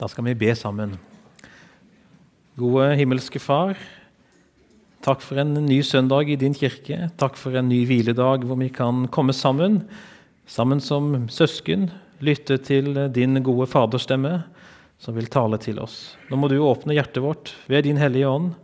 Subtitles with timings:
[0.00, 0.94] Da skal vi be sammen.
[2.56, 3.76] Gode himmelske Far.
[5.04, 7.10] Takk for en ny søndag i din kirke.
[7.20, 9.82] Takk for en ny hviledag hvor vi kan komme sammen,
[10.48, 11.90] sammen som søsken,
[12.24, 14.38] lytte til din gode faderstemme
[14.96, 16.16] som vil tale til oss.
[16.32, 18.54] Nå må du åpne hjertet vårt ved Din Hellige Ånd,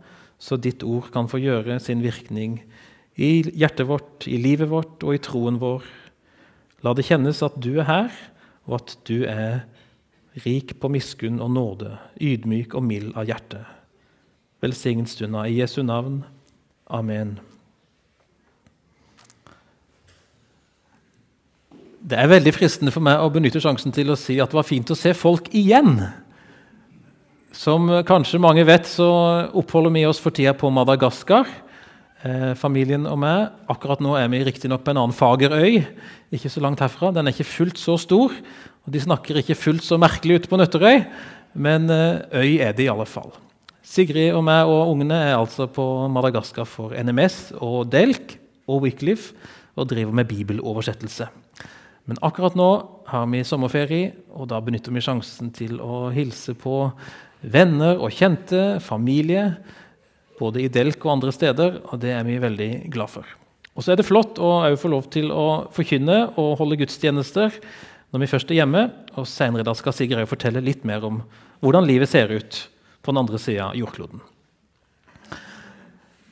[0.41, 2.63] så ditt ord kan få gjøre sin virkning
[3.13, 5.85] i hjertet vårt, i livet vårt og i troen vår.
[6.81, 8.21] La det kjennes at du er her,
[8.65, 9.67] og at du er
[10.45, 13.63] rik på miskunn og nåde, ydmyk og mild av hjerte.
[14.61, 16.23] Velsign stunda i Jesu navn.
[16.89, 17.37] Amen.
[22.07, 24.67] Det er veldig fristende for meg å benytte sjansen til å si at det var
[24.67, 25.99] fint å se folk igjen.
[27.51, 29.07] Som kanskje mange vet, så
[29.57, 31.49] oppholder vi oss for tida på Madagaskar.
[32.25, 33.51] Eh, familien og meg.
[33.69, 35.83] Akkurat nå er vi riktignok på en annen fagerøy,
[36.33, 37.11] ikke så langt herfra.
[37.13, 40.57] Den er ikke fullt så stor, og de snakker ikke fullt så merkelig ute på
[40.57, 41.03] Nøtterøy.
[41.61, 43.35] Men eh, øy er det i alle fall.
[43.85, 48.35] Sigrid og meg og ungene er altså på Madagaskar for NMS og Delk
[48.67, 49.37] og Wycliffe
[49.77, 51.29] og driver med bibeloversettelse.
[52.09, 52.71] Men akkurat nå
[53.11, 56.87] har vi sommerferie, og da benytter vi sjansen til å hilse på
[57.45, 59.51] venner og kjente, familie
[60.39, 63.27] både i Delk og andre steder, og det er vi veldig glad for.
[63.77, 67.59] Og så er det flott å få lov til å forkynne og holde gudstjenester
[68.13, 68.87] når vi først er hjemme.
[69.13, 71.21] og Senere skal Sigrid fortelle litt mer om
[71.61, 72.63] hvordan livet ser ut
[73.01, 74.23] på den andre sida av jordkloden.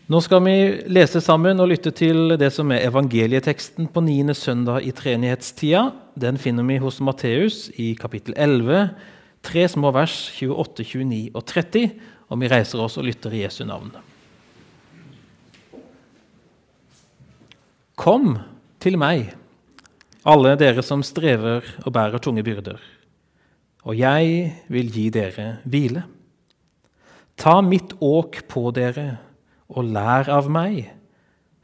[0.05, 0.57] Nå skal vi
[0.93, 4.35] lese sammen og lytte til det som er evangelieteksten på 9.
[4.37, 5.87] søndag i treenighetstida.
[6.13, 8.91] Den finner vi hos Matteus i kapittel 11,
[9.45, 11.89] tre små vers 28, 29 og 30
[12.29, 13.91] og vi reiser oss og lytter i Jesu navn.
[17.95, 18.35] Kom
[18.83, 19.31] til meg,
[20.25, 22.81] alle dere som strever og bærer tunge byrder,
[23.85, 26.03] og jeg vil gi dere hvile.
[27.37, 29.19] Ta mitt åk på dere
[29.69, 30.89] og lær av meg,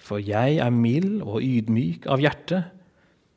[0.02, 2.64] for jeg er mild og ydmyk av hjerte.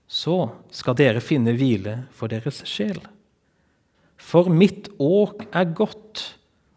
[0.09, 0.37] Så
[0.75, 2.99] skal dere finne hvile for deres sjel.
[4.21, 6.25] For mitt åk er godt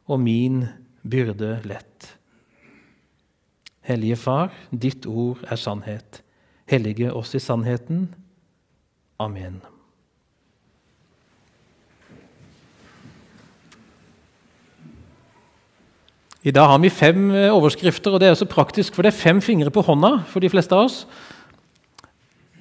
[0.08, 0.64] og min
[1.04, 2.14] byrde lett.
[3.88, 6.22] Hellige Far, ditt ord er sannhet.
[6.68, 8.10] Hellige oss i sannheten.
[9.20, 9.62] Amen.
[16.44, 19.20] I dag har vi fem eh, overskrifter, og det er så praktisk, for det er
[19.20, 21.02] fem fingre på hånda for de fleste av oss.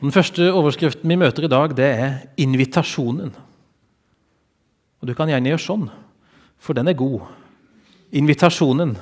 [0.01, 3.31] Den første overskriften vi møter i dag, det er invitasjonen.
[5.01, 5.87] Og Du kan gjerne gjøre sånn
[6.59, 7.27] for den er god.
[8.13, 8.97] Invitasjonen.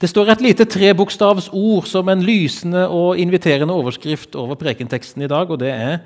[0.00, 5.30] Det står et lite trebokstavs ord som en lysende og inviterende overskrift over prekenteksten i
[5.30, 5.98] dag, og det er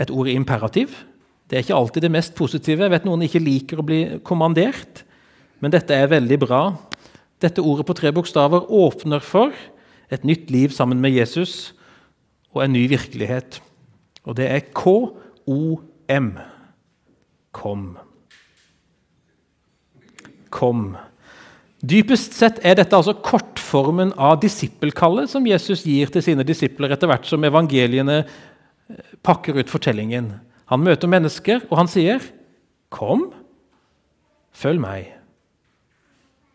[0.00, 0.94] et ord i imperativ.
[1.50, 2.86] Det er ikke alltid det mest positive.
[2.86, 5.04] Jeg vet noen ikke liker å bli kommandert,
[5.60, 6.62] men dette er veldig bra.
[7.42, 9.52] Dette ordet på tre bokstaver åpner for
[10.10, 11.74] et nytt liv sammen med Jesus
[12.54, 13.60] og en ny virkelighet.
[14.24, 16.32] Og det er K-O-M.
[17.52, 17.98] Kom
[20.52, 20.94] kom.
[21.80, 27.08] Dypest sett er dette altså kortformen av disippelkallet som Jesus gir til sine disipler etter
[27.08, 30.34] hvert som evangeliene eh, pakker ut fortellingen.
[30.70, 32.20] Han møter mennesker, og han sier,
[32.90, 33.32] 'Kom,
[34.52, 35.16] følg meg.'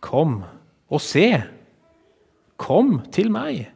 [0.06, 0.44] Kom
[0.90, 1.44] og se.
[2.62, 3.72] Kom til meg.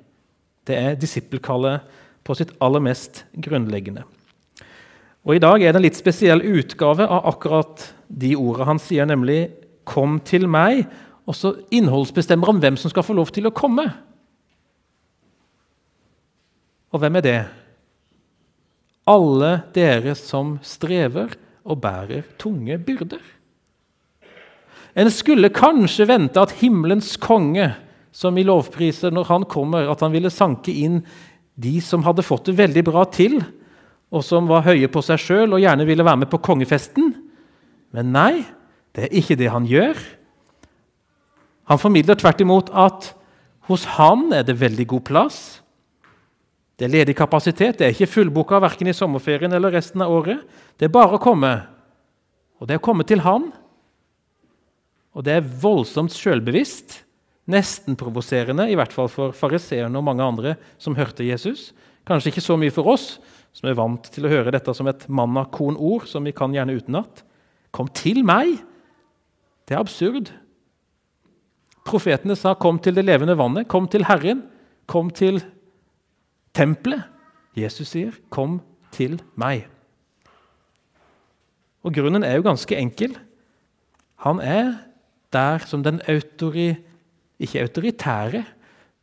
[0.67, 1.81] Det er disippelkallet
[2.23, 4.03] på sitt aller mest grunnleggende.
[5.25, 9.09] Og I dag er det en litt spesiell utgave av akkurat de ordene han sier,
[9.09, 9.49] nemlig
[9.89, 10.85] 'Kom til meg',
[11.25, 13.85] og så innholdsbestemmer han hvem som skal få lov til å komme.
[16.93, 17.39] Og hvem er det?
[19.09, 21.33] Alle dere som strever
[21.65, 23.21] og bærer tunge byrder.
[24.97, 27.71] En skulle kanskje vente at himmelens konge,
[28.11, 31.03] som i lovpriser når han kommer, at han ville sanke inn
[31.61, 33.37] de som hadde fått det veldig bra til,
[34.09, 37.13] og som var høye på seg sjøl og gjerne ville være med på kongefesten.
[37.93, 38.41] Men nei,
[38.99, 39.95] det er ikke det han gjør.
[41.71, 43.13] Han formidler tvert imot at
[43.69, 45.39] hos han er det veldig god plass.
[46.75, 47.77] Det er ledig kapasitet.
[47.79, 50.41] Det er ikke fullboka verken i sommerferien eller resten av året.
[50.79, 51.51] Det er bare å komme.
[52.59, 53.51] Og det er å komme til han.
[55.15, 57.03] Og det er voldsomt sjølbevisst.
[57.49, 61.69] Nesten provoserende, i hvert fall for fariseerne og mange andre som hørte Jesus.
[62.07, 63.15] Kanskje ikke så mye for oss,
[63.53, 67.23] som er vant til å høre dette som et manna-kon-ord, som vi kan gjerne utenat.
[67.73, 68.59] Kom til meg!
[69.69, 70.31] Det er absurd.
[71.85, 74.41] Profetene sa 'kom til det levende vannet', 'kom til Herren',
[74.87, 75.45] 'kom til
[76.57, 77.03] tempelet'.
[77.55, 78.61] Jesus sier 'kom
[78.91, 79.67] til meg'.
[81.83, 83.17] Og grunnen er jo ganske enkel.
[84.15, 84.73] Han er
[85.33, 86.75] der som den autori,
[87.39, 88.45] ikke autoritære,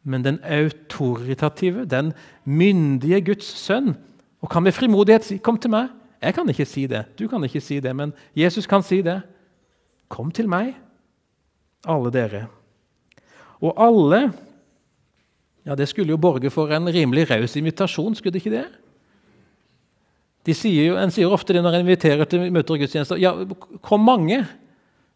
[0.02, 2.12] men den autoritative, den
[2.44, 3.96] myndige Guds sønn.
[4.40, 5.88] Og kan med frimodighet si 'Kom til meg'.
[6.22, 9.22] Jeg kan ikke si det, du kan ikke si det, men Jesus kan si det.
[10.12, 10.74] Kom til meg,
[11.86, 12.46] alle dere.
[13.62, 14.26] Og alle
[15.66, 18.66] ja, Det skulle jo borge for en rimelig raus invitasjon, skulle det ikke det?
[20.46, 23.18] De sier jo, En sier ofte det når en inviterer til møter og gudstjenester.
[23.18, 23.32] Ja,
[23.82, 24.44] kom mange.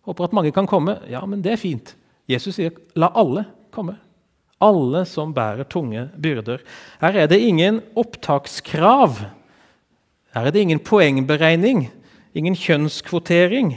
[0.02, 0.96] Håper at mange kan komme.
[1.06, 1.94] Ja, men det er fint.
[2.30, 3.94] Jesus sier la alle komme.
[4.60, 6.64] Alle som bærer tunge byrder.
[7.00, 9.22] Her er det ingen opptakskrav.
[10.34, 11.86] Her er det ingen poengberegning,
[12.34, 13.76] ingen kjønnskvotering.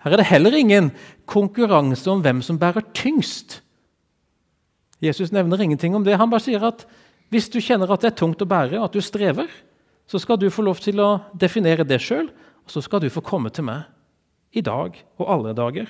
[0.00, 0.90] Her er det heller ingen
[1.28, 3.60] konkurranse om hvem som bærer tyngst.
[5.00, 6.16] Jesus nevner ingenting om det.
[6.20, 6.86] Han bare sier at
[7.30, 9.48] hvis du kjenner at det er tungt å bære, og at du strever,
[10.10, 12.26] så skal du få lov til å definere det sjøl,
[12.66, 13.86] og så skal du få komme til meg
[14.56, 15.86] i dag og alle dager.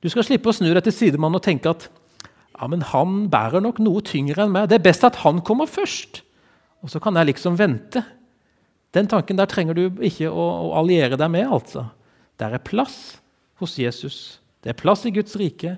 [0.00, 1.86] Du skal slippe å snu deg til sidemannen og tenke at
[2.26, 4.66] ja, men han bærer nok noe tyngre enn meg.
[4.68, 6.24] Det er best at han kommer først,
[6.82, 8.02] og så kan jeg liksom vente.
[8.96, 11.46] Den tanken der trenger du ikke å, å alliere deg med.
[11.46, 11.86] altså.
[12.40, 13.20] Der er plass
[13.60, 14.40] hos Jesus.
[14.64, 15.76] Det er plass i Guds rike.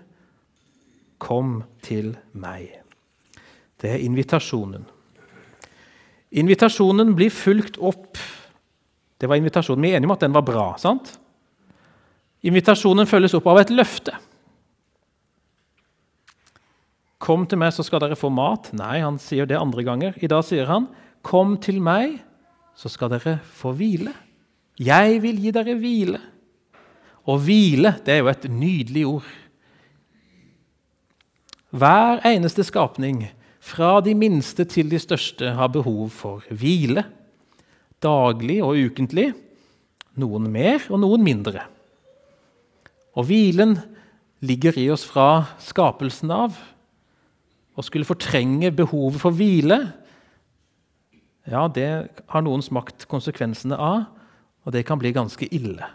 [1.22, 2.70] Kom til meg.
[3.82, 4.84] Det er invitasjonen.
[6.32, 8.18] Invitasjonen blir fulgt opp.
[9.18, 9.82] Det var invitasjonen.
[9.84, 10.66] Vi er enige om at den var bra.
[10.78, 11.16] sant?
[12.42, 14.14] Invitasjonen følges opp av et løfte.
[17.22, 18.72] Kom til meg, så skal dere få mat.
[18.74, 20.16] Nei, han sier det andre ganger.
[20.18, 20.88] I dag sier han,
[21.22, 22.16] Kom til meg,
[22.74, 24.10] så skal dere få hvile.
[24.82, 26.18] Jeg vil gi dere hvile.
[27.28, 29.30] Og hvile, det er jo et nydelig ord.
[31.72, 33.24] Hver eneste skapning,
[33.62, 37.04] fra de minste til de største, har behov for hvile.
[38.02, 39.30] Daglig og ukentlig.
[40.18, 41.62] Noen mer og noen mindre.
[43.14, 43.78] Og hvilen
[44.42, 46.58] ligger i oss fra skapelsen av.
[47.78, 49.78] Å skulle fortrenge behovet for hvile,
[51.48, 51.88] ja, det
[52.30, 54.04] har noen smakt konsekvensene av,
[54.62, 55.88] og det kan bli ganske ille.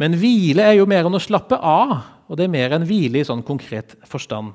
[0.00, 1.96] Men hvile er jo mer enn å slappe av,
[2.26, 4.54] og det er mer enn hvile i sånn konkret forstand.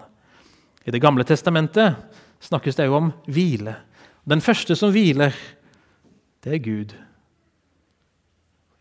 [0.83, 1.95] I Det gamle testamentet
[2.43, 3.75] snakkes det jo om hvile.
[4.27, 5.35] Den første som hviler,
[6.43, 6.95] det er Gud.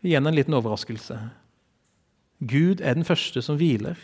[0.03, 1.17] Igjen en liten overraskelse.
[2.39, 3.97] Gud er den første som hviler,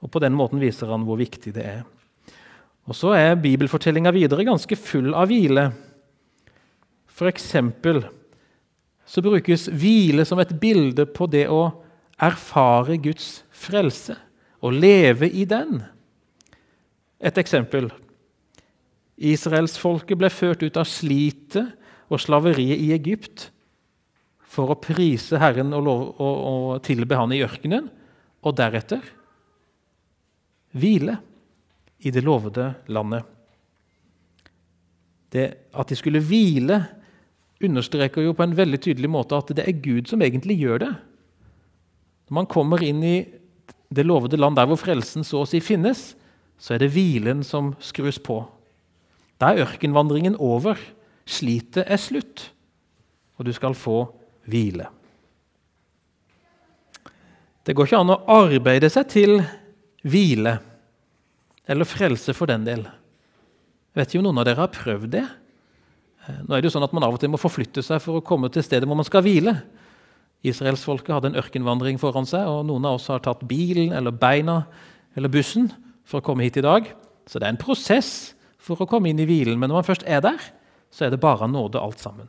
[0.00, 1.82] og på den måten viser han hvor viktig det er.
[2.88, 5.68] Og Så er bibelfortellinga videre ganske full av hvile.
[7.12, 7.50] F.eks.
[9.08, 11.70] så brukes hvile som et bilde på det å
[12.20, 14.18] erfare Guds frelse
[14.60, 15.80] og leve i den.
[17.18, 17.88] Et eksempel.
[19.18, 21.72] Israelsfolket ble ført ut av slitet
[22.08, 23.48] og slaveriet i Egypt
[24.48, 27.88] for å prise Herren og, lov, og, og tilbe Han i ørkenen,
[28.44, 29.02] og deretter
[30.78, 31.18] hvile
[32.06, 33.24] i det lovede landet.
[35.32, 36.80] Det At de skulle hvile,
[37.64, 40.92] understreker jo på en veldig tydelig måte at det er Gud som egentlig gjør det.
[42.28, 43.16] Når man kommer inn i
[43.88, 46.12] det lovede land der hvor frelsen så å si finnes,
[46.58, 48.42] så er det hvilen som skrus på.
[49.38, 50.78] Da er ørkenvandringen over.
[51.28, 52.48] Slitet er slutt,
[53.38, 54.00] og du skal få
[54.48, 54.88] hvile.
[57.68, 59.34] Det går ikke an å arbeide seg til
[60.08, 60.54] hvile,
[61.68, 62.86] eller frelse for den del.
[63.92, 65.26] Jeg vet ikke om noen av dere har prøvd det.
[66.28, 68.20] Eh, nå er det jo sånn at Man av og til må forflytte seg for
[68.20, 69.56] å komme til stedet hvor man skal hvile.
[70.46, 74.60] Israelsfolket hadde en ørkenvandring foran seg, og noen av oss har tatt bilen eller beina
[75.18, 75.66] eller bussen
[76.06, 76.86] for å komme hit i dag.
[77.26, 79.58] Så det er en prosess for å komme inn i hvilen.
[79.58, 80.38] Men når man først er der,
[80.94, 82.28] så er det bare nåde alt sammen.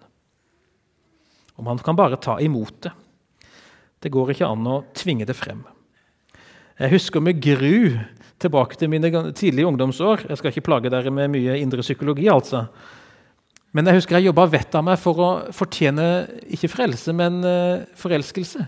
[1.60, 2.94] Og man kan bare ta imot det.
[4.00, 5.62] Det går ikke an å tvinge det frem.
[6.80, 8.00] Jeg husker med gru
[8.40, 10.30] tilbake til mine tidlige ungdomsår.
[10.30, 12.66] Jeg skal ikke plage dere med mye indre psykologi, altså.
[13.76, 16.06] Men jeg husker jeg jobba vettet av meg for å fortjene
[16.50, 18.66] ikke frelse, men uh, forelskelse.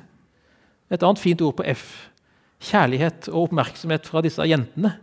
[0.91, 1.87] Et annet fint ord på F.
[2.61, 4.93] Kjærlighet og oppmerksomhet fra disse jentene.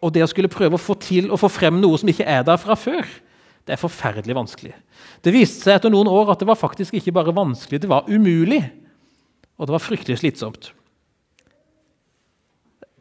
[0.00, 2.46] Og det å skulle prøve å få til å få frem noe som ikke er
[2.46, 3.04] der fra før.
[3.66, 4.72] Det er forferdelig vanskelig.
[5.24, 8.08] Det viste seg etter noen år at det var faktisk ikke bare vanskelig, det var
[8.08, 8.62] umulig.
[9.56, 10.70] Og det var fryktelig slitsomt.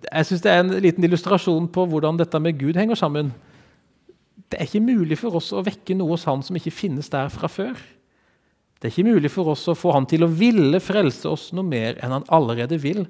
[0.05, 3.33] Jeg synes Det er en liten illustrasjon på hvordan dette med Gud henger sammen.
[4.35, 7.31] Det er ikke mulig for oss å vekke noe hos Han som ikke finnes der
[7.33, 7.77] fra før.
[8.79, 11.65] Det er ikke mulig for oss å få Han til å ville frelse oss noe
[11.65, 13.05] mer enn Han allerede vil.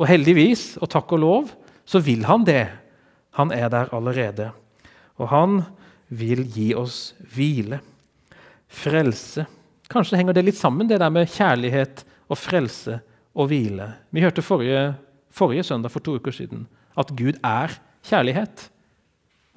[0.00, 1.52] Og heldigvis, og takk og lov,
[1.88, 2.68] så vil Han det.
[3.38, 4.50] Han er der allerede.
[5.18, 5.62] Og Han
[6.08, 7.80] vil gi oss hvile.
[8.70, 9.42] frelse.
[9.90, 13.00] Kanskje henger det litt sammen, det der med kjærlighet og frelse
[13.34, 13.88] og hvile.
[14.14, 14.94] Vi hørte forrige,
[15.34, 17.74] forrige søndag for to uker siden at Gud er
[18.06, 18.68] kjærlighet.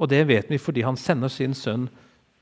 [0.02, 1.88] Og det vet vi fordi han sender sin sønn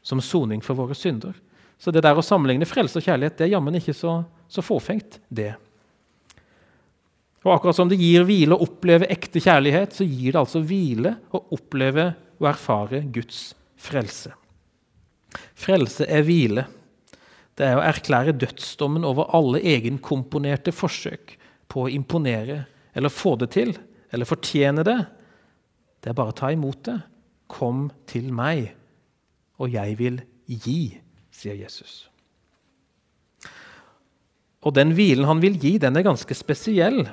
[0.01, 1.35] som soning for våre synder.
[1.81, 5.19] Så det der å sammenligne frelse og kjærlighet det er jammen ikke så, så fåfengt,
[5.29, 5.53] det.
[7.41, 11.15] Og akkurat som det gir hvile å oppleve ekte kjærlighet, så gir det altså hvile
[11.33, 14.33] å oppleve og erfare Guds frelse.
[15.57, 16.67] Frelse er hvile.
[17.57, 21.33] Det er å erklære dødsdommen over alle egenkomponerte forsøk
[21.71, 23.73] på å imponere eller få det til
[24.11, 24.99] eller fortjene det.
[26.01, 26.97] Det er bare å ta imot det.
[27.51, 28.71] Kom til meg,
[29.59, 30.95] og jeg vil gi,
[31.35, 32.05] sier Jesus.
[34.61, 37.03] Og den hvilen han vil gi, den er ganske spesiell.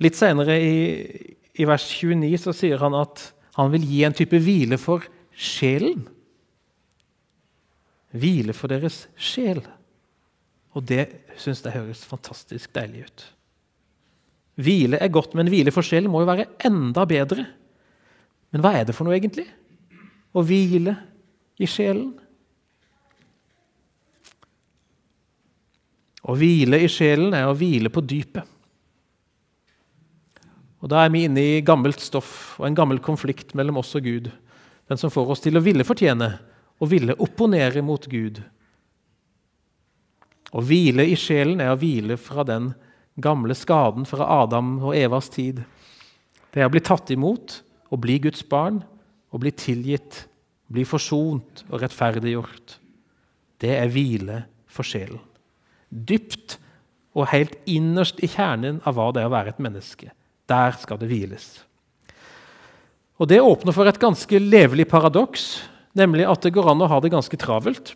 [0.00, 0.78] Litt senere i,
[1.60, 6.06] i vers 29 så sier han at han vil gi en type hvile for sjelen.
[8.16, 9.62] Hvile for deres sjel.
[10.76, 11.06] Og det
[11.40, 13.24] syns jeg høres fantastisk deilig ut.
[14.60, 17.46] Hvile er godt, men hvile for sjelen må jo være enda bedre.
[18.50, 19.46] Men hva er det for noe, egentlig?
[20.34, 20.96] Å hvile
[21.60, 22.12] i sjelen?
[26.20, 28.56] Å hvile i sjelen er å hvile på dypet.
[30.80, 34.06] Og Da er vi inne i gammelt stoff og en gammel konflikt mellom oss og
[34.06, 34.30] Gud.
[34.88, 36.30] Den som får oss til å ville fortjene
[36.80, 38.40] og ville opponere mot Gud.
[40.50, 42.72] Å hvile i sjelen er å hvile fra den
[43.20, 45.60] gamle skaden fra Adam og Evas tid.
[46.50, 48.80] Det er å bli tatt imot og bli Guds barn
[49.30, 50.24] og bli tilgitt,
[50.70, 52.76] bli forsont og rettferdiggjort.
[53.60, 55.20] Det er hvile for sjelen.
[55.90, 56.56] Dypt
[57.18, 60.12] og helt innerst i kjernen av hva det er å være et menneske.
[60.50, 61.48] Der skal det hviles.
[63.20, 65.60] Og Det åpner for et ganske levelig paradoks,
[65.92, 67.92] nemlig at det går an å ha det ganske travelt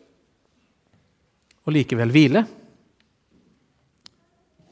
[1.64, 2.42] og likevel hvile.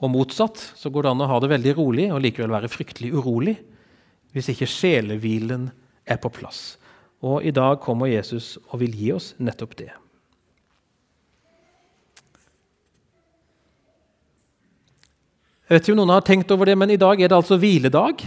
[0.02, 3.14] Og motsatt så går det an å ha det veldig rolig og likevel være fryktelig
[3.14, 3.57] urolig
[4.33, 5.71] hvis ikke sjelehvilen
[6.09, 6.77] er på plass.
[7.23, 9.93] Og i dag kommer Jesus og vil gi oss nettopp det.
[15.69, 17.57] Jeg vet ikke om noen har tenkt over det, men i dag er det altså
[17.57, 18.27] hviledag.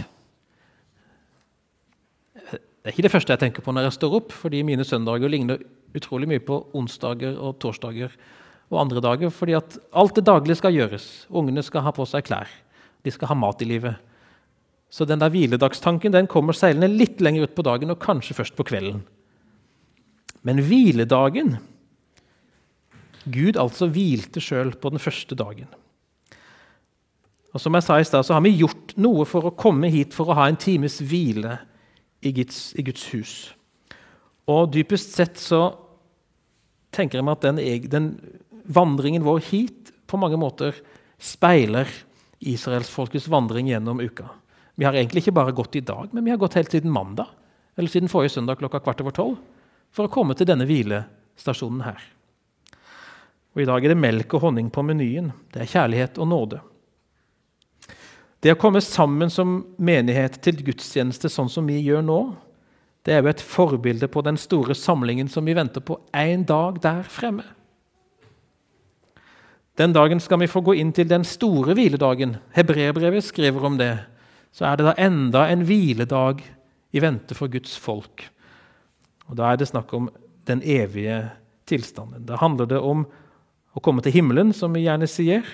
[2.46, 5.30] Det er ikke det første jeg tenker på når jeg står opp, fordi mine søndager
[5.30, 5.62] ligner
[5.94, 8.14] utrolig mye på onsdager og torsdager
[8.70, 9.30] og andre dager.
[9.30, 11.26] fordi at alt det daglige skal gjøres.
[11.30, 12.48] Ungene skal ha på seg klær.
[13.04, 13.94] De skal ha mat i livet.
[14.90, 18.56] Så den der hviledagstanken den kommer seilende litt lenger ut på dagen, og kanskje først
[18.58, 19.02] på kvelden.
[20.46, 21.56] Men hviledagen
[23.26, 25.66] Gud altså hvilte sjøl på den første dagen.
[27.56, 30.14] Og som jeg sa i sted, så har vi gjort noe for å komme hit
[30.14, 31.56] for å ha en times hvile
[32.22, 33.34] i Guds, i Guds hus.
[34.46, 35.70] Og dypest sett så
[36.94, 38.10] tenker jeg meg at den, den
[38.70, 40.76] vandringen vår hit på mange måter
[41.18, 41.90] speiler
[42.38, 44.28] israelsfolkets vandring gjennom uka.
[44.76, 47.30] Vi har egentlig ikke bare gått i dag, men vi har gått helt siden mandag,
[47.76, 49.40] eller siden forrige søndag klokka kvart over tolv,
[49.92, 52.00] for å komme til denne hvilestasjonen her.
[53.56, 55.30] Og I dag er det melk og honning på menyen.
[55.52, 56.58] Det er kjærlighet og nåde.
[58.44, 62.20] Det å komme sammen som menighet til gudstjeneste sånn som vi gjør nå,
[63.06, 66.82] det er jo et forbilde på den store samlingen som vi venter på en dag
[66.84, 67.46] der fremme.
[69.76, 72.36] Den dagen skal vi få gå inn til den store hviledagen.
[72.56, 73.94] Hebreerbrevet skriver om det.
[74.56, 76.40] Så er det da enda en hviledag
[76.96, 78.24] i vente for Guds folk.
[79.28, 80.08] Og Da er det snakk om
[80.46, 81.30] den evige
[81.66, 82.24] tilstanden.
[82.24, 83.04] Da handler det om
[83.76, 85.44] å komme til himmelen, som vi gjerne sier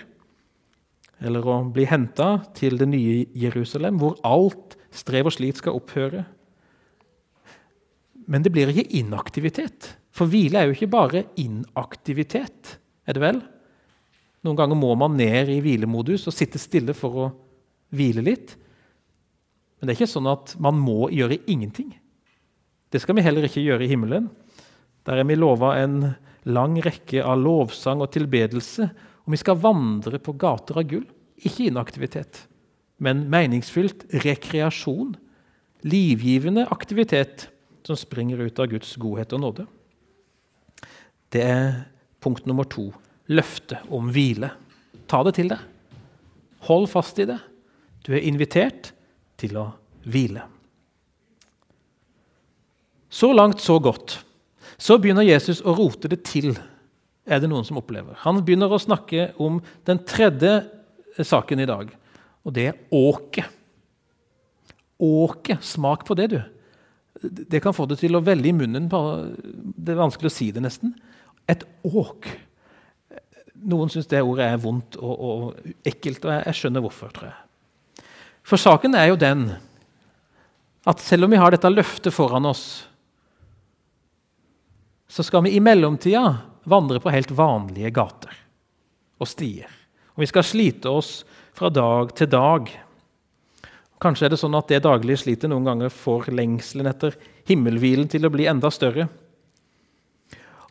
[1.23, 6.25] eller å bli henta til det nye Jerusalem, hvor alt strev og slit skal opphøre.
[8.27, 9.93] Men det blir ikke inaktivitet.
[10.13, 13.39] For hvile er jo ikke bare inaktivitet, er det vel?
[14.43, 17.31] Noen ganger må man ned i hvilemodus og sitte stille for å
[17.95, 18.57] hvile litt.
[19.83, 21.91] Men det er ikke sånn at man må gjøre ingenting.
[22.93, 24.31] Det skal vi heller ikke gjøre i himmelen.
[25.03, 26.13] Der er vi lova en
[26.47, 28.87] lang rekke av lovsang og tilbedelse
[29.23, 31.05] og vi skal vandre på gater av gull.
[31.43, 32.45] Ikke inaktivitet,
[33.03, 35.15] men meningsfylt rekreasjon.
[35.83, 37.49] Livgivende aktivitet
[37.87, 39.65] som springer ut av Guds godhet og nåde.
[41.33, 41.65] Det er
[42.23, 42.91] punkt nummer to.
[43.33, 44.53] Løftet om hvile.
[45.11, 45.63] Ta det til deg.
[46.69, 47.41] Hold fast i det.
[48.07, 48.93] Du er invitert
[49.43, 49.69] til å
[50.07, 50.47] hvile.
[53.13, 54.17] Så langt, så godt.
[54.81, 56.55] Så begynner Jesus å rote det til
[57.23, 58.17] er det noen som opplever.
[58.25, 60.63] Han begynner å snakke om den tredje
[61.21, 61.93] saken i dag,
[62.43, 63.47] og det er åket.
[65.03, 65.63] Åket.
[65.67, 66.41] Smak på det, du.
[67.23, 68.89] Det kan få det til å velle i munnen.
[68.89, 70.97] Det er vanskelig å si det, nesten.
[71.51, 72.27] Et åk.
[73.63, 77.15] Noen syns det ordet er vondt og, og ekkelt, og jeg, jeg skjønner hvorfor.
[77.15, 77.39] tror jeg.
[78.47, 79.47] For saken er jo den
[80.89, 82.65] at selv om vi har dette løftet foran oss,
[85.13, 86.25] så skal vi i mellomtida
[86.65, 88.35] vandre på helt vanlige gater
[89.23, 89.71] og stier.
[90.17, 91.23] Og vi skal slite oss
[91.57, 92.71] fra dag til dag.
[94.03, 97.15] Kanskje er det sånn at det daglige slitet noen ganger får lengselen etter
[97.49, 99.07] himmelhvilen til å bli enda større.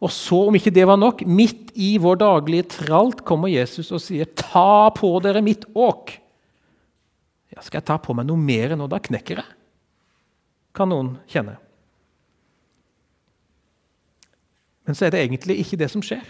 [0.01, 4.01] Og så, om ikke det var nok, midt i vår daglige tralt kommer Jesus og
[4.01, 6.17] sier, 'Ta på dere mitt åk'.
[7.51, 8.87] Ja, skal jeg ta på meg noe mer nå?
[8.91, 9.57] Da knekker jeg.
[10.77, 11.57] Kan noen kjenne.
[14.87, 16.23] Men så er det egentlig ikke det som skjer,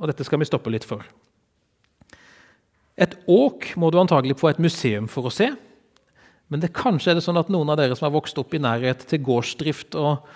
[0.00, 1.04] og dette skal vi stoppe litt for.
[3.00, 5.50] Et åk må du antagelig på et museum for å se.
[6.52, 8.60] Men det kanskje er det sånn at noen av dere som har vokst opp i
[8.62, 10.26] nærhet til gårdsdrift og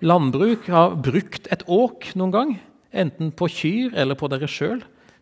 [0.00, 2.54] landbruk, har brukt et åk noen gang.
[2.90, 4.80] Enten på kyr eller på dere sjøl.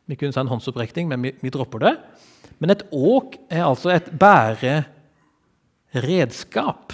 [0.09, 1.91] Vi kunne ta en håndsopprekning, men vi, vi, dropper det.
[2.59, 6.93] Men et åk er altså et bæreredskap.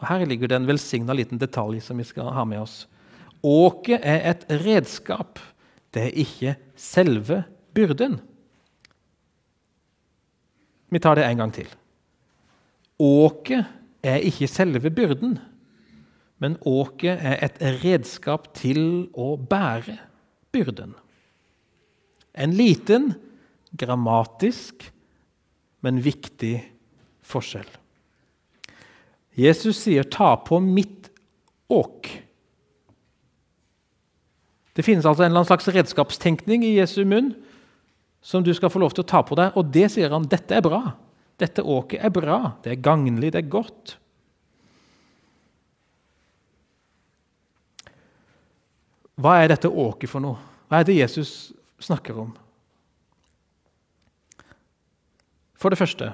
[0.00, 2.88] Og Her ligger det en velsigna liten detalj som vi skal ha med oss.
[3.44, 5.38] Åket er et redskap.
[5.92, 7.44] Det er ikke selve
[7.76, 8.16] byrden.
[10.88, 11.68] Vi tar det en gang til.
[12.96, 13.68] Åket
[14.04, 15.38] er ikke selve byrden,
[16.40, 19.98] men åket er et redskap til å bære
[20.54, 20.94] byrden.
[22.34, 23.12] En liten,
[23.78, 24.90] grammatisk,
[25.84, 26.56] men viktig
[27.22, 27.68] forskjell.
[29.34, 31.10] Jesus sier 'ta på mitt
[31.68, 32.22] åk'.
[34.74, 37.34] Det finnes altså en slags redskapstenkning i Jesu munn
[38.20, 39.52] som du skal få lov til å ta på deg.
[39.56, 40.96] Og det sier han dette er bra.
[41.38, 42.56] Dette åket er bra.
[42.62, 43.96] Det er gagnlig, det er godt.
[49.14, 50.40] Hva er dette åket for noe?
[50.68, 51.52] Hva er det Jesus
[51.84, 52.32] snakker om?
[55.54, 56.12] For det første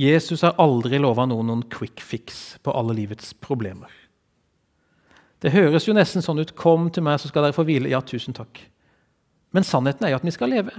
[0.00, 3.90] Jesus har aldri lova noen noen quick fix på alle livets problemer.
[5.40, 8.00] Det høres jo nesten sånn ut 'Kom til meg, så skal dere få hvile.' Ja,
[8.00, 8.60] tusen takk.
[9.52, 10.70] Men sannheten er jo at vi skal leve.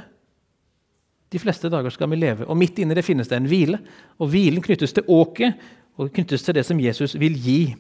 [1.32, 3.80] De fleste dager skal vi leve, og midt inni det finnes det en hvile.
[4.19, 5.56] Og hvilen knyttes til åket
[5.97, 7.76] og knyttes til det som Jesus vil gi.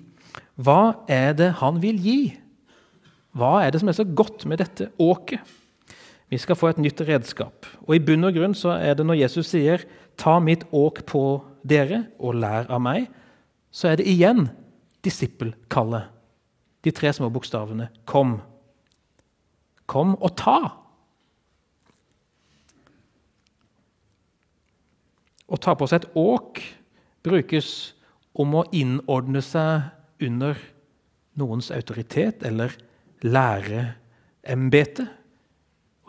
[0.57, 2.39] Hva er det han vil gi?
[3.35, 5.39] Hva er det som er så godt med dette åket?
[6.31, 7.67] Vi skal få et nytt redskap.
[7.83, 9.83] Og I bunn og grunn så er det når Jesus sier
[10.15, 13.09] 'ta mitt åk på dere og lær av meg',
[13.71, 14.49] så er det igjen
[15.03, 16.07] disippelkallet
[16.83, 18.41] de tre små bokstavene 'Kom'.
[19.87, 20.77] Kom og ta.
[25.51, 26.61] Å ta på seg et åk
[27.23, 27.93] brukes
[28.33, 29.81] om å innordne seg
[30.21, 30.55] under
[31.35, 32.71] noens autoritet eller
[33.21, 35.07] læreembete.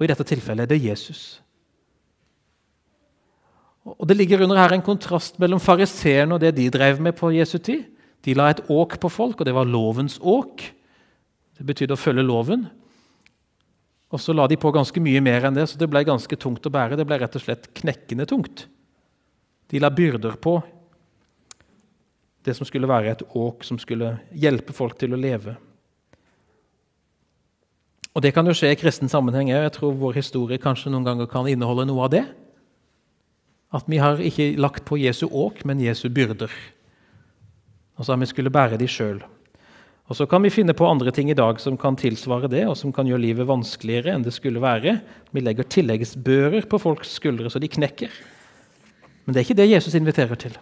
[0.03, 1.39] Og i dette tilfellet er det Jesus.
[3.87, 7.31] Og Det ligger under her en kontrast mellom fariseerne og det de drev med på
[7.31, 7.85] Jesu tid.
[8.27, 10.59] De la et åk på folk, og det var lovens åk.
[11.55, 12.67] Det betydde å følge loven.
[14.11, 16.67] Og så la de på ganske mye mer enn det, så det ble ganske tungt
[16.67, 16.99] å bære.
[16.99, 18.67] Det ble rett og slett knekkende tungt.
[19.71, 20.59] De la byrder på
[22.43, 25.55] det som skulle være et åk som skulle hjelpe folk til å leve.
[28.13, 29.65] Og Det kan jo skje i kristen sammenheng òg.
[29.65, 32.25] Jeg tror vår historie kanskje noen ganger kan inneholde noe av det.
[33.73, 36.53] At vi har ikke lagt på Jesu åk, men Jesu byrder.
[38.03, 39.23] Så har vi skulle bære de sjøl.
[40.11, 42.77] Og Så kan vi finne på andre ting i dag som kan tilsvare det, og
[42.77, 44.99] som kan gjøre livet vanskeligere enn det skulle være.
[45.33, 48.11] Vi legger tilleggsbører på folks skuldre så de knekker.
[49.25, 50.59] Men det er ikke det Jesus inviterer til.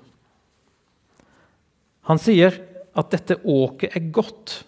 [2.07, 2.61] Han sier
[2.95, 4.61] at dette åket er godt.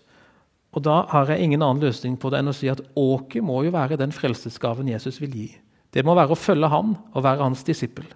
[0.73, 3.61] Og da har jeg ingen annen løsning på det enn å si at åket må
[3.67, 5.49] jo være den frelsesgaven Jesus vil gi.
[5.93, 8.07] Det må være å følge ham og være hans disippel.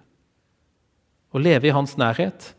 [1.36, 2.54] Å leve i hans nærhet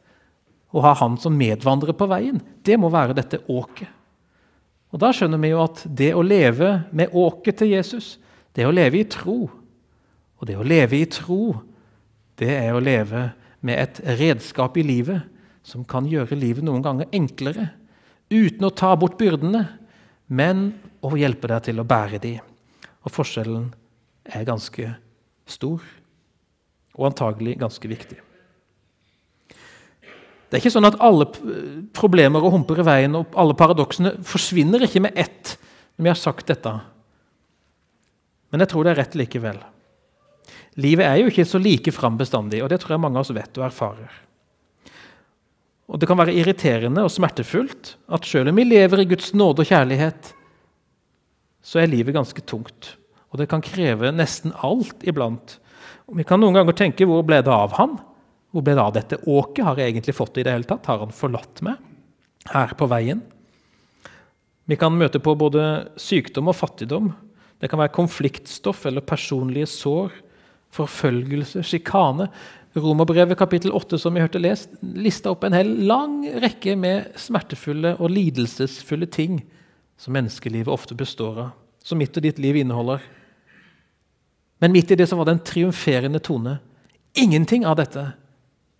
[0.75, 2.41] og ha han som medvandrer på veien.
[2.61, 3.89] Det må være dette åket.
[4.93, 8.15] Og Da skjønner vi jo at det å leve med åket til Jesus,
[8.55, 9.47] det er å leve i tro.
[10.37, 11.57] Og det å leve i tro,
[12.37, 13.31] det er å leve
[13.65, 15.25] med et redskap i livet
[15.65, 17.71] som kan gjøre livet noen ganger enklere.
[18.31, 19.65] Uten å ta bort byrdene,
[20.27, 20.69] men
[21.03, 22.39] å hjelpe deg til å bære dem.
[23.05, 23.69] Og forskjellen
[24.27, 24.89] er ganske
[25.47, 25.83] stor,
[26.97, 28.19] og antagelig ganske viktig.
[30.47, 31.27] Det er ikke sånn at alle
[31.95, 35.57] problemer og humper i veien og alle paradoksene forsvinner ikke med ett
[35.97, 36.71] når vi har sagt dette.
[38.51, 39.59] Men jeg tror det er rett likevel.
[40.79, 43.35] Livet er jo ikke så like fram bestandig, og det tror jeg mange av oss
[43.35, 44.13] vet og erfarer.
[45.87, 49.63] Og Det kan være irriterende og smertefullt at selv om vi lever i Guds nåde
[49.63, 50.33] og kjærlighet,
[51.63, 52.97] så er livet ganske tungt.
[53.31, 55.57] Og det kan kreve nesten alt iblant.
[56.07, 57.97] Og vi kan noen ganger tenke hvor ble det av han?
[58.51, 59.63] Hvor ble det av dette åket?
[59.67, 60.87] Har jeg egentlig fått det i det hele tatt?
[60.87, 61.79] Har han forlatt meg
[62.51, 63.23] her på veien?
[64.67, 65.63] Vi kan møte på både
[65.99, 67.11] sykdom og fattigdom.
[67.59, 70.11] Det kan være konfliktstoff eller personlige sår,
[70.75, 72.27] forfølgelse, sjikane.
[72.77, 77.95] Romerbrevet kapittel 8 som vi hørte lest, lista opp en hel lang rekke med smertefulle
[77.97, 79.39] og lidelsesfulle ting
[79.97, 81.49] som menneskelivet ofte består av,
[81.83, 83.01] som mitt og ditt liv inneholder.
[84.61, 86.57] Men midt i det så var det en triumferende tone.
[87.17, 88.03] Ingenting av dette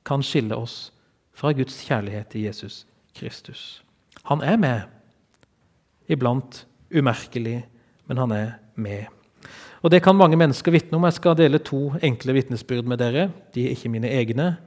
[0.05, 0.91] kan skille oss
[1.37, 2.85] fra Guds kjærlighet til Jesus
[3.17, 3.81] Kristus.
[4.29, 4.81] Han er med.
[6.09, 7.65] Iblant umerkelig,
[8.07, 9.16] men han er med.
[9.83, 11.05] Og Det kan mange mennesker vitne om.
[11.05, 13.29] Jeg skal dele to enkle vitnesbyrd med dere.
[13.53, 14.57] De er ikke mine egne.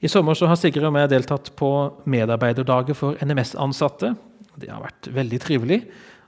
[0.00, 1.70] I sommer så har Sigrid og jeg deltatt på
[2.08, 4.14] medarbeiderdager for NMS-ansatte.
[4.56, 5.82] Det har vært veldig trivelig,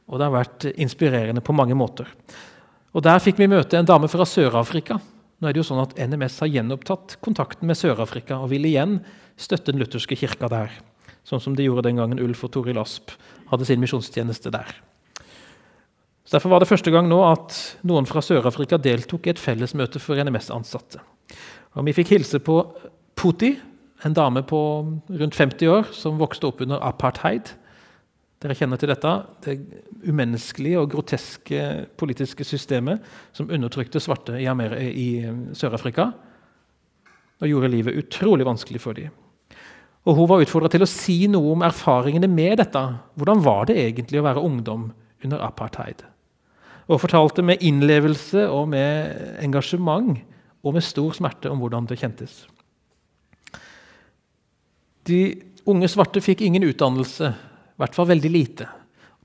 [0.06, 2.10] og det har vært inspirerende på mange måter.
[2.92, 5.00] Og Der fikk vi møte en dame fra Sør-Afrika.
[5.40, 9.00] Nå er det jo sånn at NMS har gjenopptatt kontakten med Sør-Afrika og vil igjen
[9.40, 10.70] støtte den lutherske kirka der.
[11.24, 13.16] Sånn som de gjorde den gangen Ulf og Toril Asp
[13.48, 14.68] hadde sin misjonstjeneste der.
[16.32, 20.16] Derfor var det første gang nå at noen fra Sør-Afrika deltok i et fellesmøte for
[20.16, 21.02] NMS-ansatte.
[21.76, 22.56] Og Vi fikk hilse på
[23.16, 23.52] Puti,
[24.02, 24.60] en dame på
[25.12, 27.52] rundt 50 år som vokste opp under apartheid.
[28.42, 29.10] Dere kjenner til dette.
[29.44, 29.58] Det
[30.08, 31.66] umenneskelige og groteske
[32.00, 33.04] politiske systemet
[33.36, 35.08] som undertrykte svarte i, i
[35.54, 36.08] Sør-Afrika
[37.42, 39.12] og gjorde livet utrolig vanskelig for dem.
[40.06, 42.80] Og Hun var utfordra til å si noe om erfaringene med dette.
[43.14, 44.88] Hvordan var det egentlig å være ungdom
[45.22, 46.02] under apartheid?
[46.90, 50.16] Og fortalte med innlevelse og med engasjement
[50.62, 52.42] og med stor smerte om hvordan det kjentes.
[55.06, 55.20] De
[55.66, 58.68] unge svarte fikk ingen utdannelse i hvert fall veldig lite.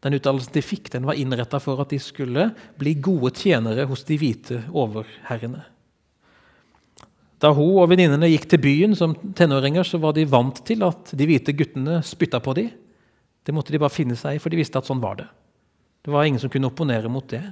[0.01, 4.05] Den utdannelsen de fikk, den var innretta for at de skulle bli gode tjenere hos
[4.05, 5.63] de hvite overherrene.
[7.41, 11.13] Da hun og venninnene gikk til byen som tenåringer, så var de vant til at
[11.17, 12.71] de hvite guttene spytta på dem.
[13.45, 15.27] Det måtte de bare finne seg i, for de visste at sånn var det.
[16.05, 17.43] Det var ingen som kunne opponere mot det.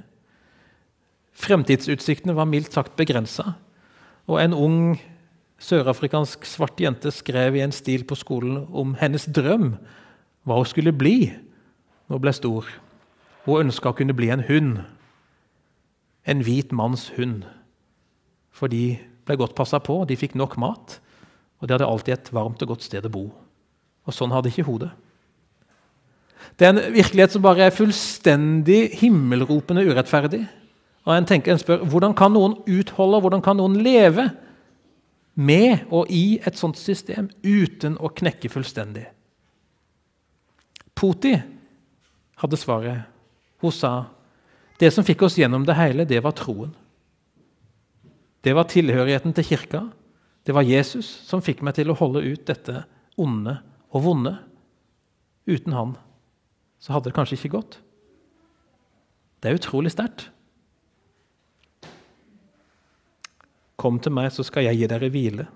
[1.36, 3.54] Fremtidsutsiktene var mildt sagt begrensa.
[4.26, 4.78] Og en ung
[5.62, 9.74] sørafrikansk svart jente skrev i en stil på skolen om hennes drøm
[10.46, 11.30] hva hun skulle bli
[12.06, 12.68] når hun ble stor.
[13.46, 14.80] Hun ønska å kunne bli en hund.
[16.26, 17.44] En hvit manns hund.
[18.50, 20.98] For de ble godt passa på, de fikk nok mat,
[21.60, 23.26] og de hadde alltid et varmt og godt sted å bo.
[24.06, 24.88] Og sånn hadde ikke hun
[26.54, 26.66] det.
[26.66, 30.44] Er en virkelighet som bare er fullstendig himmelropende urettferdig.
[31.06, 34.28] Og en, tenker, en spør hvordan kan noen utholde, hvordan kan noen leve
[35.36, 39.04] med og i et sånt system uten å knekke fullstendig?
[40.96, 41.34] Poti
[42.40, 43.04] hadde svaret.
[43.62, 43.92] Hun sa
[44.80, 46.72] det som fikk oss gjennom det hele, det var troen.
[48.44, 49.86] Det var tilhørigheten til kirka.
[50.46, 52.84] Det var Jesus som fikk meg til å holde ut dette
[53.18, 53.56] onde
[53.90, 54.36] og vonde.
[55.46, 55.94] Uten han
[56.86, 57.80] så hadde det kanskje ikke gått.
[59.42, 60.28] Det er utrolig sterkt.
[63.76, 65.48] Kom til meg, så skal jeg gi dere hvile.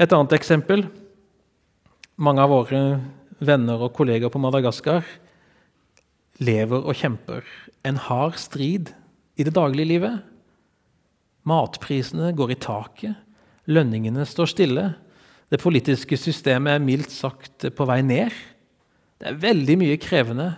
[0.00, 0.86] Et annet eksempel.
[2.16, 2.80] Mange av våre
[3.44, 5.04] venner og kollegaer på Madagaskar
[6.40, 7.44] lever og kjemper
[7.84, 8.94] en hard strid
[9.36, 10.22] i det daglige livet.
[11.44, 13.16] Matprisene går i taket,
[13.68, 14.86] lønningene står stille.
[15.52, 18.32] Det politiske systemet er mildt sagt på vei ned.
[19.20, 20.48] Det er veldig mye krevende.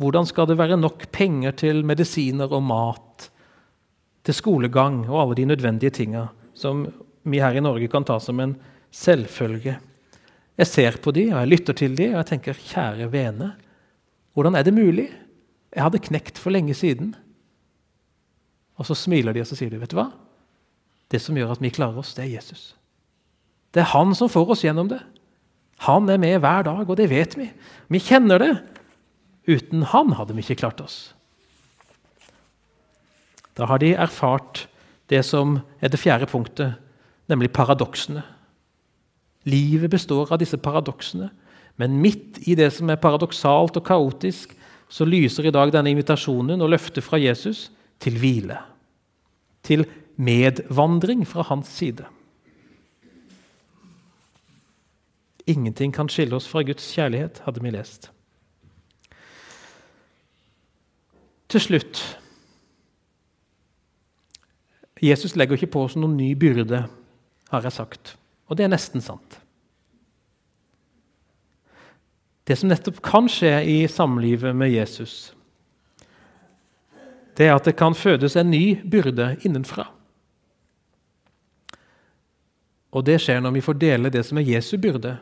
[0.00, 3.28] Hvordan skal det være nok penger til medisiner og mat,
[4.24, 6.86] til skolegang og alle de nødvendige tinga som
[7.28, 8.56] vi her i Norge kan ta som en
[8.94, 9.76] selvfølge?
[10.58, 13.52] Jeg ser på de, og jeg lytter til de, og jeg tenker kjære vene,
[14.34, 15.08] hvordan er det mulig?
[15.74, 17.12] Jeg hadde knekt for lenge siden.
[18.78, 20.08] Og så smiler de og så sier de, vet du hva?
[21.10, 22.72] Det som gjør at vi klarer oss, det er Jesus.
[23.74, 25.00] Det er han som får oss gjennom det.
[25.86, 27.46] Han er med hver dag, og det vet vi.
[27.88, 28.52] Vi kjenner det.
[29.48, 30.98] Uten han hadde vi ikke klart oss.
[33.58, 34.66] Da har de erfart
[35.10, 36.76] det som er det fjerde punktet,
[37.30, 38.22] nemlig paradoksene.
[39.48, 41.30] Livet består av disse paradoksene.
[41.78, 44.52] Men midt i det som er paradoksalt og kaotisk,
[44.88, 47.68] så lyser i dag denne invitasjonen og løftet fra Jesus
[48.02, 48.56] til hvile.
[49.62, 49.84] Til
[50.16, 52.06] medvandring fra hans side.
[55.48, 58.10] Ingenting kan skille oss fra Guds kjærlighet, hadde vi lest.
[61.48, 62.02] Til slutt
[65.02, 66.82] Jesus legger ikke på oss noen ny byrde,
[67.52, 68.16] har jeg sagt.
[68.50, 69.38] Og det er nesten sant.
[72.48, 75.34] Det som nettopp kan skje i samlivet med Jesus,
[77.38, 79.86] det er at det kan fødes en ny byrde innenfra.
[82.90, 85.18] Og det skjer når vi får dele det som er Jesu byrde.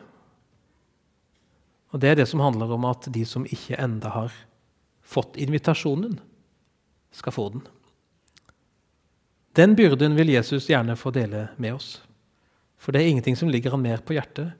[1.93, 4.33] Og det er det som handler om at de som ikke enda har
[5.07, 6.19] fått invitasjonen,
[7.15, 7.61] skal få den.
[9.57, 12.01] Den byrden vil Jesus gjerne få dele med oss.
[12.77, 14.53] For det er ingenting som ligger han mer på hjertet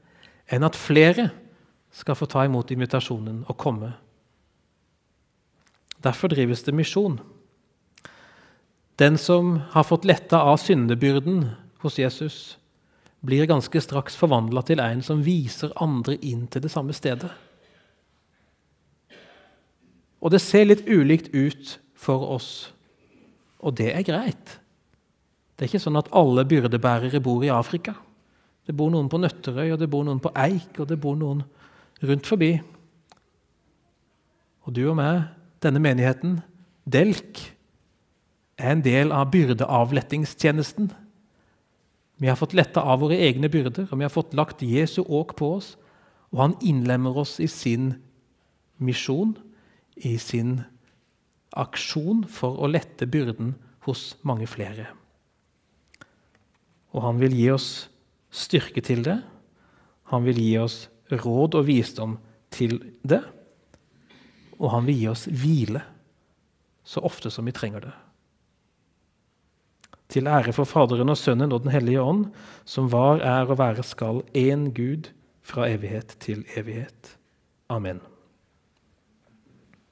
[0.47, 1.27] enn at flere
[1.93, 3.91] skal få ta imot invitasjonen og komme.
[6.01, 7.19] Derfor drives det misjon.
[8.97, 11.49] Den som har fått letta av syndebyrden
[11.83, 12.57] hos Jesus,
[13.27, 17.29] blir ganske straks forvandla til en som viser andre inn til det samme stedet.
[20.23, 22.71] Og det ser litt ulikt ut for oss,
[23.59, 24.57] og det er greit.
[25.57, 27.95] Det er ikke sånn at alle byrdebærere bor i Afrika.
[28.67, 31.41] Det bor noen på Nøtterøy, og det bor noen på Eik, og det bor noen
[32.03, 32.51] rundt forbi.
[34.67, 35.23] Og du og meg,
[35.63, 36.41] denne menigheten,
[36.87, 37.39] Delk,
[38.57, 40.91] er en del av byrdeavlettingstjenesten.
[42.17, 45.35] Vi har fått letta av våre egne byrder, og vi har fått lagt Jesu åk
[45.37, 45.75] på oss.
[46.33, 47.93] Og han innlemmer oss i sin
[48.81, 49.35] misjon,
[49.95, 50.61] i sin
[51.57, 53.53] aksjon for å lette byrden
[53.87, 54.89] hos mange flere.
[56.93, 57.69] Og han vil gi oss
[58.33, 59.19] styrke til det.
[60.11, 62.17] Han vil gi oss råd og visdom
[62.53, 63.21] til det.
[64.57, 65.83] Og han vil gi oss hvile
[66.87, 67.95] så ofte som vi trenger det.
[70.09, 72.25] Til ære for Faderen og Sønnen og Den hellige ånd,
[72.65, 75.11] som var, er og være skal én Gud
[75.43, 77.17] fra evighet til evighet.
[77.69, 77.99] Amen.